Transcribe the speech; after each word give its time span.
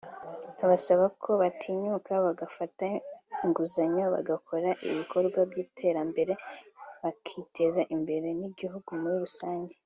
abasaba 0.65 1.05
ko 1.21 1.29
batinyuka 1.41 2.11
bagafata 2.25 2.85
inguzanyo 3.43 4.05
bagakora 4.15 4.69
ibikorwa 4.89 5.39
by’iterambere 5.49 6.33
bakiteza 7.01 7.81
imbere 7.95 8.27
n’igihugu 8.39 8.89
muri 9.01 9.17
rusange 9.25 9.75